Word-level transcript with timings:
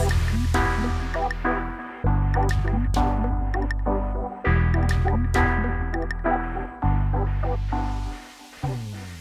Thank 0.00 0.54
you. 0.54 0.59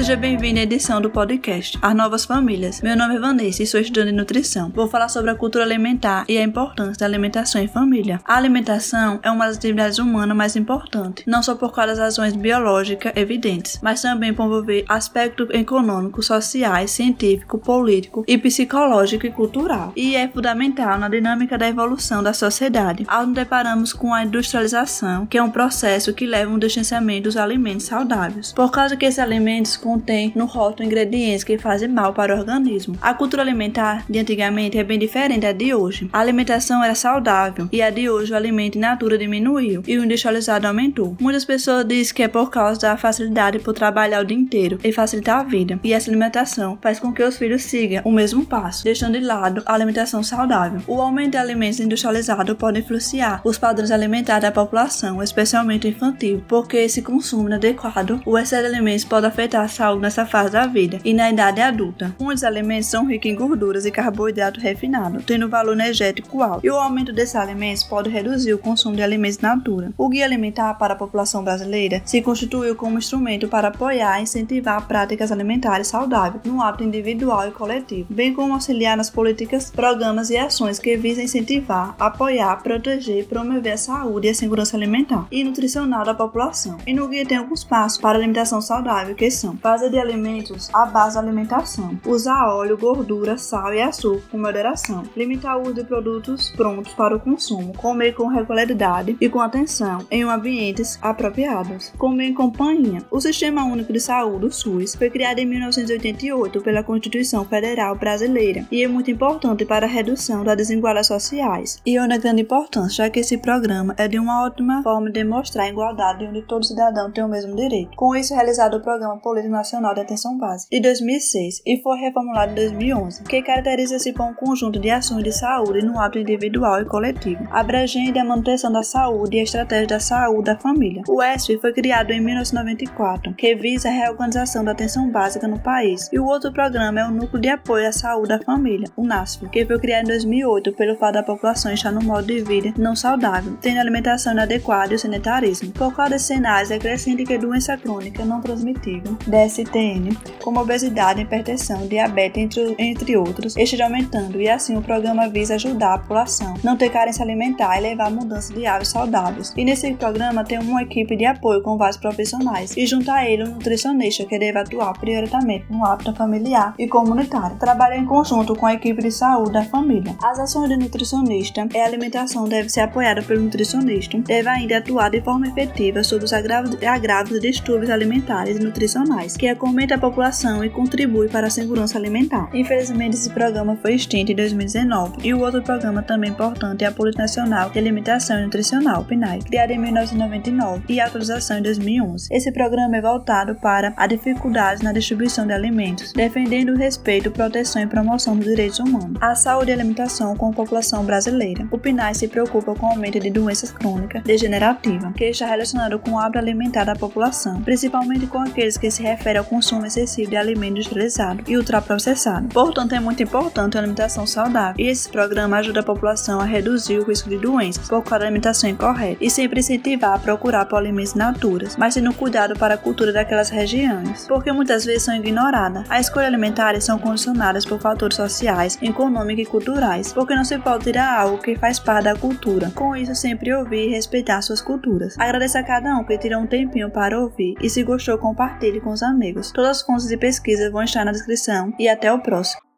Seja 0.00 0.16
bem-vindo 0.16 0.58
à 0.58 0.62
edição 0.62 0.98
do 0.98 1.10
podcast 1.10 1.78
As 1.82 1.94
Novas 1.94 2.24
Famílias. 2.24 2.80
Meu 2.80 2.96
nome 2.96 3.16
é 3.16 3.18
Vanessa 3.18 3.62
e 3.62 3.66
sou 3.66 3.78
estudante 3.78 4.06
de 4.06 4.16
nutrição. 4.16 4.72
Vou 4.74 4.88
falar 4.88 5.10
sobre 5.10 5.30
a 5.30 5.34
cultura 5.34 5.62
alimentar 5.62 6.24
e 6.26 6.38
a 6.38 6.42
importância 6.42 7.00
da 7.00 7.04
alimentação 7.04 7.60
em 7.60 7.68
família. 7.68 8.18
A 8.24 8.34
alimentação 8.38 9.20
é 9.22 9.30
uma 9.30 9.46
das 9.46 9.58
atividades 9.58 9.98
humanas 9.98 10.34
mais 10.34 10.56
importantes, 10.56 11.26
não 11.26 11.42
só 11.42 11.54
por 11.54 11.74
causa 11.74 11.92
das 11.92 11.98
razões 11.98 12.34
biológicas 12.34 13.12
evidentes, 13.14 13.78
mas 13.82 14.00
também 14.00 14.32
por 14.32 14.46
envolver 14.46 14.86
aspectos 14.88 15.48
econômicos, 15.50 16.24
sociais, 16.24 16.92
científico, 16.92 17.58
político 17.58 18.24
e 18.26 18.38
psicológico 18.38 19.26
e 19.26 19.30
cultural. 19.30 19.92
E 19.94 20.16
é 20.16 20.26
fundamental 20.26 20.98
na 20.98 21.10
dinâmica 21.10 21.58
da 21.58 21.68
evolução 21.68 22.22
da 22.22 22.32
sociedade. 22.32 23.04
Ao 23.06 23.26
nos 23.26 23.34
deparamos 23.34 23.92
com 23.92 24.14
a 24.14 24.24
industrialização, 24.24 25.26
que 25.26 25.36
é 25.36 25.42
um 25.42 25.50
processo 25.50 26.14
que 26.14 26.24
leva 26.24 26.50
a 26.50 26.54
um 26.54 26.58
distanciamento 26.58 27.24
dos 27.24 27.36
alimentos 27.36 27.84
saudáveis. 27.84 28.50
Por 28.54 28.70
causa 28.70 28.96
que 28.96 29.04
esses 29.04 29.18
alimentos 29.18 29.76
contém 29.90 30.32
no 30.36 30.44
rótulo 30.44 30.86
ingredientes 30.86 31.42
que 31.42 31.58
fazem 31.58 31.88
mal 31.88 32.12
para 32.14 32.34
o 32.34 32.38
organismo. 32.38 32.96
A 33.00 33.12
cultura 33.12 33.42
alimentar 33.42 34.04
de 34.08 34.20
antigamente 34.20 34.78
é 34.78 34.84
bem 34.84 34.98
diferente 34.98 35.40
da 35.40 35.52
de 35.52 35.74
hoje. 35.74 36.08
A 36.12 36.20
alimentação 36.20 36.82
era 36.84 36.94
saudável 36.94 37.68
e 37.72 37.82
a 37.82 37.90
de 37.90 38.08
hoje 38.08 38.32
o 38.32 38.36
alimento 38.36 38.76
in 38.78 38.80
natura 38.80 39.18
diminuiu 39.18 39.82
e 39.86 39.98
o 39.98 40.04
industrializado 40.04 40.66
aumentou. 40.66 41.16
Muitas 41.20 41.44
pessoas 41.44 41.84
dizem 41.84 42.14
que 42.14 42.22
é 42.22 42.28
por 42.28 42.50
causa 42.50 42.80
da 42.80 42.96
facilidade 42.96 43.58
por 43.58 43.74
trabalhar 43.74 44.22
o 44.22 44.24
dia 44.24 44.36
inteiro 44.36 44.78
e 44.84 44.92
facilitar 44.92 45.40
a 45.40 45.42
vida. 45.42 45.80
E 45.82 45.92
essa 45.92 46.08
alimentação 46.08 46.78
faz 46.80 47.00
com 47.00 47.12
que 47.12 47.22
os 47.22 47.36
filhos 47.36 47.62
sigam 47.62 48.02
o 48.04 48.12
mesmo 48.12 48.46
passo, 48.46 48.84
deixando 48.84 49.18
de 49.18 49.24
lado 49.24 49.62
a 49.66 49.74
alimentação 49.74 50.22
saudável. 50.22 50.80
O 50.86 51.00
aumento 51.00 51.32
de 51.32 51.36
alimentos 51.36 51.80
industrializados 51.80 52.56
pode 52.56 52.78
influenciar 52.78 53.40
os 53.44 53.58
padrões 53.58 53.90
alimentares 53.90 54.42
da 54.42 54.52
população, 54.52 55.20
especialmente 55.20 55.88
infantil, 55.88 56.44
porque 56.46 56.76
esse 56.76 57.02
consumo 57.02 57.48
inadequado, 57.48 58.20
o 58.24 58.38
excesso 58.38 58.62
de 58.62 58.68
alimentos 58.68 59.04
pode 59.04 59.26
afetar 59.26 59.64
a 59.64 59.68
saúde 59.80 60.02
nessa 60.02 60.26
fase 60.26 60.52
da 60.52 60.66
vida 60.66 60.98
e 61.02 61.14
na 61.14 61.30
idade 61.30 61.58
adulta. 61.58 62.14
Muitos 62.20 62.44
alimentos 62.44 62.90
são 62.90 63.06
ricos 63.06 63.30
em 63.30 63.34
gorduras 63.34 63.86
e 63.86 63.90
carboidrato 63.90 64.60
refinado, 64.60 65.22
tendo 65.22 65.48
valor 65.48 65.72
energético 65.72 66.42
alto, 66.42 66.66
e 66.66 66.70
o 66.70 66.76
aumento 66.76 67.14
desses 67.14 67.34
alimentos 67.34 67.82
pode 67.82 68.10
reduzir 68.10 68.52
o 68.52 68.58
consumo 68.58 68.94
de 68.94 69.02
alimentos 69.02 69.38
natura. 69.38 69.90
O 69.96 70.10
Guia 70.10 70.26
Alimentar 70.26 70.74
para 70.74 70.92
a 70.92 70.96
População 70.96 71.42
Brasileira 71.42 72.02
se 72.04 72.20
constituiu 72.20 72.76
como 72.76 72.98
instrumento 72.98 73.48
para 73.48 73.68
apoiar 73.68 74.20
e 74.20 74.24
incentivar 74.24 74.86
práticas 74.86 75.32
alimentares 75.32 75.86
saudáveis 75.86 76.44
no 76.44 76.60
hábito 76.60 76.84
individual 76.84 77.48
e 77.48 77.50
coletivo, 77.50 78.06
bem 78.10 78.34
como 78.34 78.52
auxiliar 78.52 78.98
nas 78.98 79.08
políticas, 79.08 79.70
programas 79.70 80.28
e 80.28 80.36
ações 80.36 80.78
que 80.78 80.94
visam 80.98 81.24
incentivar, 81.24 81.94
apoiar, 81.98 82.62
proteger 82.62 83.20
e 83.20 83.24
promover 83.24 83.72
a 83.72 83.78
saúde 83.78 84.26
e 84.26 84.30
a 84.30 84.34
segurança 84.34 84.76
alimentar 84.76 85.26
e 85.30 85.42
nutricional 85.42 86.04
da 86.04 86.12
população. 86.12 86.76
E 86.86 86.92
no 86.92 87.08
guia 87.08 87.24
tem 87.24 87.38
alguns 87.38 87.64
passos 87.64 87.98
para 87.98 88.18
a 88.18 88.18
alimentação 88.18 88.60
saudável, 88.60 89.14
que 89.14 89.30
são 89.30 89.56
Base 89.70 89.88
de 89.88 90.00
alimentos 90.00 90.68
à 90.72 90.84
base 90.84 91.14
da 91.14 91.20
alimentação. 91.20 91.96
Usar 92.04 92.48
óleo, 92.48 92.76
gordura, 92.76 93.38
sal 93.38 93.72
e 93.72 93.80
açúcar 93.80 94.20
com 94.28 94.36
moderação. 94.36 95.04
Limitar 95.16 95.56
o 95.56 95.62
uso 95.62 95.74
de 95.74 95.84
produtos 95.84 96.50
prontos 96.50 96.92
para 96.92 97.14
o 97.14 97.20
consumo. 97.20 97.72
Comer 97.74 98.12
com 98.12 98.26
regularidade 98.26 99.16
e 99.20 99.28
com 99.28 99.40
atenção 99.40 100.04
em 100.10 100.24
ambientes 100.24 100.98
apropriados. 101.00 101.92
Comer 101.96 102.24
em 102.24 102.34
companhia. 102.34 103.04
O 103.12 103.20
Sistema 103.20 103.64
Único 103.64 103.92
de 103.92 104.00
Saúde, 104.00 104.46
o 104.46 104.50
SUS, 104.50 104.96
foi 104.96 105.08
criado 105.08 105.38
em 105.38 105.46
1988 105.46 106.60
pela 106.62 106.82
Constituição 106.82 107.44
Federal 107.44 107.94
Brasileira 107.94 108.66
e 108.72 108.82
é 108.82 108.88
muito 108.88 109.08
importante 109.08 109.64
para 109.64 109.86
a 109.86 109.88
redução 109.88 110.42
das 110.42 110.56
desigualdades 110.56 111.06
sociais. 111.06 111.80
E 111.86 111.96
é 111.96 112.02
uma 112.02 112.18
grande 112.18 112.42
importância, 112.42 113.04
já 113.04 113.08
que 113.08 113.20
esse 113.20 113.38
programa 113.38 113.94
é 113.96 114.08
de 114.08 114.18
uma 114.18 114.44
ótima 114.44 114.82
forma 114.82 115.06
de 115.06 115.12
demonstrar 115.12 115.66
a 115.66 115.70
igualdade 115.70 116.26
onde 116.26 116.42
todo 116.42 116.66
cidadão 116.66 117.12
tem 117.12 117.22
o 117.22 117.28
mesmo 117.28 117.54
direito. 117.54 117.94
Com 117.94 118.16
isso, 118.16 118.34
realizado 118.34 118.76
o 118.76 118.80
Programa 118.80 119.16
Político 119.18 119.59
Nacional 119.60 119.94
de 119.94 120.00
Atenção 120.00 120.38
Básica 120.38 120.74
de 120.74 120.80
2006 120.80 121.62
e 121.66 121.82
foi 121.82 121.98
reformulado 121.98 122.52
em 122.52 122.54
2011, 122.54 123.24
que 123.24 123.42
caracteriza-se 123.42 124.12
por 124.12 124.24
um 124.24 124.34
conjunto 124.34 124.78
de 124.78 124.90
ações 124.90 125.22
de 125.22 125.32
saúde 125.32 125.84
no 125.84 126.00
âmbito 126.00 126.18
individual 126.18 126.80
e 126.80 126.86
coletivo, 126.86 127.46
abrangendo 127.50 128.18
a 128.18 128.24
manutenção 128.24 128.72
da 128.72 128.82
saúde 128.82 129.36
e 129.36 129.40
a 129.40 129.42
estratégia 129.42 129.86
da 129.86 130.00
saúde 130.00 130.44
da 130.44 130.56
família. 130.56 131.02
O 131.08 131.22
ESF 131.22 131.58
foi 131.58 131.72
criado 131.72 132.10
em 132.10 132.20
1994, 132.20 133.34
que 133.34 133.54
visa 133.54 133.88
a 133.88 133.92
reorganização 133.92 134.64
da 134.64 134.72
atenção 134.72 135.10
básica 135.10 135.46
no 135.46 135.58
país, 135.58 136.08
e 136.10 136.18
o 136.18 136.24
outro 136.24 136.52
programa 136.52 137.00
é 137.00 137.06
o 137.06 137.10
Núcleo 137.10 137.42
de 137.42 137.48
Apoio 137.48 137.86
à 137.86 137.92
Saúde 137.92 138.28
da 138.28 138.40
Família, 138.40 138.88
o 138.96 139.04
NASF, 139.04 139.46
que 139.50 139.66
foi 139.66 139.78
criado 139.78 140.04
em 140.04 140.08
2008 140.08 140.72
pelo 140.72 140.96
fato 140.96 141.14
da 141.14 141.22
população 141.22 141.72
estar 141.72 141.92
no 141.92 142.02
modo 142.02 142.26
de 142.26 142.40
vida 142.42 142.72
não 142.78 142.96
saudável, 142.96 143.58
tendo 143.60 143.78
alimentação 143.78 144.32
inadequada 144.32 144.92
e 144.92 144.96
o 144.96 144.98
sanitarismo. 144.98 145.70
Por 145.72 145.94
causa 145.94 146.12
desses 146.12 146.28
cenários, 146.28 146.70
é 146.70 146.78
crescente 146.78 147.24
que 147.24 147.36
doença 147.36 147.76
crônica 147.76 148.24
não 148.24 148.40
transmitível, 148.40 149.16
DSTN, 149.50 150.16
como 150.42 150.60
obesidade, 150.60 151.22
hipertensão, 151.22 151.86
diabetes, 151.86 152.42
entre, 152.42 152.74
entre 152.78 153.16
outros, 153.16 153.56
esteja 153.56 153.84
aumentando 153.84 154.40
e 154.40 154.48
assim 154.48 154.76
o 154.76 154.82
programa 154.82 155.28
visa 155.28 155.56
ajudar 155.56 155.94
a 155.94 155.98
população 155.98 156.54
não 156.62 156.76
ter 156.76 156.90
carência 156.90 157.24
alimentar 157.24 157.76
e 157.76 157.80
levar 157.80 158.06
a 158.06 158.10
mudança 158.10 158.52
de 158.54 158.64
hábitos 158.66 158.92
saudáveis. 158.92 159.52
E 159.56 159.64
nesse 159.64 159.92
programa 159.94 160.44
tem 160.44 160.58
uma 160.58 160.82
equipe 160.82 161.16
de 161.16 161.26
apoio 161.26 161.62
com 161.62 161.76
vários 161.76 161.96
profissionais 161.96 162.76
e 162.76 162.86
junto 162.86 163.10
a 163.10 163.28
ele 163.28 163.44
um 163.44 163.54
nutricionista 163.54 164.24
que 164.24 164.38
deve 164.38 164.58
atuar 164.58 164.92
prioritariamente 164.98 165.66
no 165.70 165.84
hábito 165.84 166.14
familiar 166.14 166.74
e 166.78 166.86
comunitário. 166.86 167.58
Trabalha 167.58 167.96
em 167.96 168.06
conjunto 168.06 168.54
com 168.54 168.66
a 168.66 168.74
equipe 168.74 169.02
de 169.02 169.10
saúde 169.10 169.52
da 169.52 169.64
família. 169.64 170.14
As 170.22 170.38
ações 170.38 170.68
do 170.68 170.76
nutricionista 170.76 171.66
é 171.74 171.82
a 171.82 171.86
alimentação 171.86 172.48
deve 172.48 172.68
ser 172.68 172.80
apoiada 172.80 173.22
pelo 173.22 173.42
nutricionista, 173.42 174.18
deve 174.18 174.48
ainda 174.48 174.78
atuar 174.78 175.10
de 175.10 175.20
forma 175.20 175.48
efetiva 175.48 176.02
sobre 176.04 176.24
os 176.24 176.32
agravos, 176.32 176.80
agravos 176.82 177.36
e 177.36 177.40
distúrbios 177.40 177.90
alimentares 177.90 178.56
e 178.56 178.62
nutricionais 178.62 179.36
que 179.40 179.48
acomete 179.48 179.94
a 179.94 179.98
população 179.98 180.62
e 180.62 180.68
contribui 180.68 181.26
para 181.26 181.46
a 181.46 181.50
segurança 181.50 181.96
alimentar. 181.96 182.50
Infelizmente, 182.52 183.16
esse 183.16 183.30
programa 183.30 183.74
foi 183.80 183.94
extinto 183.94 184.30
em 184.30 184.34
2019 184.34 185.26
e 185.26 185.32
o 185.32 185.40
outro 185.40 185.62
programa 185.62 186.02
também 186.02 186.30
importante 186.30 186.84
é 186.84 186.86
a 186.86 186.92
Política 186.92 187.22
Nacional 187.22 187.70
de 187.70 187.78
Alimentação 187.78 188.38
e 188.38 188.42
Nutricional, 188.44 189.02
PNAE, 189.02 189.38
criado 189.38 189.70
em 189.70 189.78
1999 189.78 190.84
e 190.90 191.00
atualização 191.00 191.56
em 191.56 191.62
2011. 191.62 192.28
Esse 192.30 192.52
programa 192.52 192.98
é 192.98 193.00
voltado 193.00 193.54
para 193.54 193.94
a 193.96 194.06
dificuldades 194.06 194.82
na 194.82 194.92
distribuição 194.92 195.46
de 195.46 195.54
alimentos, 195.54 196.12
defendendo 196.12 196.74
o 196.74 196.76
respeito, 196.76 197.30
proteção 197.30 197.80
e 197.80 197.86
promoção 197.86 198.36
dos 198.36 198.44
direitos 198.44 198.78
humanos, 198.78 199.16
a 199.22 199.34
saúde 199.34 199.70
e 199.70 199.72
alimentação 199.72 200.36
com 200.36 200.50
a 200.50 200.52
população 200.52 201.02
brasileira. 201.02 201.66
O 201.70 201.78
PNAE 201.78 202.14
se 202.14 202.28
preocupa 202.28 202.74
com 202.74 202.88
o 202.88 202.90
aumento 202.90 203.18
de 203.18 203.30
doenças 203.30 203.72
crônicas 203.72 204.22
degenerativas, 204.22 205.14
que 205.14 205.24
está 205.24 205.46
relacionado 205.46 205.98
com 205.98 206.10
o 206.10 206.18
hábito 206.18 206.38
alimentar 206.38 206.84
da 206.84 206.94
população, 206.94 207.62
principalmente 207.62 208.26
com 208.26 208.38
aqueles 208.38 208.76
que 208.76 208.90
se 208.90 209.02
referem 209.02 209.29
refere 209.30 209.38
ao 209.38 209.44
consumo 209.44 209.86
excessivo 209.86 210.30
de 210.30 210.36
alimentos 210.36 210.70
industrializados 210.70 211.44
e 211.48 211.56
ultraprocessados. 211.56 212.52
Portanto, 212.52 212.94
é 212.94 213.00
muito 213.00 213.22
importante 213.22 213.76
a 213.76 213.80
alimentação 213.80 214.26
saudável, 214.26 214.74
e 214.78 214.88
esse 214.88 215.08
programa 215.08 215.58
ajuda 215.58 215.80
a 215.80 215.82
população 215.82 216.40
a 216.40 216.44
reduzir 216.44 216.98
o 216.98 217.04
risco 217.04 217.28
de 217.28 217.38
doenças 217.38 217.88
por 217.88 218.02
causa 218.02 218.20
da 218.20 218.26
alimentação 218.26 218.68
incorreta 218.68 219.18
e 219.20 219.30
sempre 219.30 219.60
incentivar 219.60 220.14
a 220.14 220.18
procurar 220.18 220.64
por 220.66 220.78
alimentos 220.78 221.14
naturais, 221.14 221.76
mas 221.76 221.94
tendo 221.94 222.12
cuidado 222.12 222.58
para 222.58 222.74
a 222.74 222.78
cultura 222.78 223.12
daquelas 223.12 223.50
regiões, 223.50 224.26
porque 224.26 224.52
muitas 224.52 224.84
vezes 224.84 225.02
são 225.02 225.14
ignoradas. 225.14 225.86
As 225.88 226.06
escolhas 226.06 226.28
alimentares 226.28 226.84
são 226.84 226.98
condicionadas 226.98 227.64
por 227.64 227.80
fatores 227.80 228.16
sociais, 228.16 228.78
econômicos 228.82 229.44
e 229.44 229.46
culturais, 229.46 230.12
porque 230.12 230.34
não 230.34 230.44
se 230.44 230.58
pode 230.58 230.84
tirar 230.84 231.20
algo 231.20 231.38
que 231.38 231.56
faz 231.56 231.78
parte 231.78 232.04
da 232.04 232.16
cultura. 232.16 232.70
Com 232.74 232.96
isso, 232.96 233.14
sempre 233.14 233.54
ouvir 233.54 233.88
e 233.88 233.90
respeitar 233.90 234.42
suas 234.42 234.60
culturas. 234.60 235.18
Agradeço 235.18 235.58
a 235.58 235.62
cada 235.62 235.96
um 235.96 236.04
que 236.04 236.18
tirou 236.18 236.40
um 236.40 236.46
tempinho 236.46 236.90
para 236.90 237.20
ouvir 237.20 237.54
e 237.60 237.68
se 237.68 237.82
gostou, 237.82 238.18
compartilhe 238.18 238.80
com 238.80 238.90
os 238.90 239.02
amigos 239.02 239.09
amigos. 239.10 239.50
Todas 239.52 239.78
as 239.78 239.82
fontes 239.82 240.08
de 240.08 240.16
pesquisa 240.16 240.70
vão 240.70 240.82
estar 240.82 241.04
na 241.04 241.12
descrição 241.12 241.74
e 241.78 241.88
até 241.88 242.12
o 242.12 242.20
próximo. 242.20 242.69